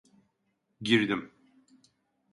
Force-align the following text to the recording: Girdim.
Girdim. 0.81 1.31